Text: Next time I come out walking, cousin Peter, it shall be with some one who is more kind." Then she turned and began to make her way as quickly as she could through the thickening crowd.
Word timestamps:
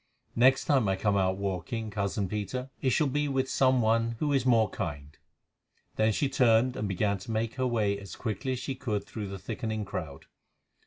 Next 0.35 0.65
time 0.65 0.89
I 0.89 0.95
come 0.95 1.15
out 1.15 1.37
walking, 1.37 1.91
cousin 1.91 2.27
Peter, 2.27 2.71
it 2.81 2.89
shall 2.89 3.05
be 3.05 3.27
with 3.27 3.47
some 3.47 3.83
one 3.83 4.15
who 4.17 4.33
is 4.33 4.47
more 4.47 4.67
kind." 4.67 5.15
Then 5.95 6.11
she 6.11 6.27
turned 6.27 6.75
and 6.75 6.87
began 6.87 7.19
to 7.19 7.29
make 7.29 7.53
her 7.53 7.67
way 7.67 7.99
as 7.99 8.15
quickly 8.15 8.53
as 8.53 8.57
she 8.59 8.73
could 8.73 9.03
through 9.05 9.27
the 9.27 9.37
thickening 9.37 9.85
crowd. 9.85 10.25